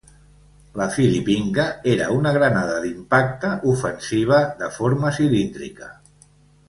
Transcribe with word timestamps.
La 0.79 0.85
"Filipinka" 0.95 1.65
era 1.91 2.07
una 2.15 2.31
granada 2.37 2.79
d'impacte 2.85 3.53
ofensiva, 3.73 4.41
de 4.63 4.71
forma 4.79 5.13
cilíndrica. 5.21 5.93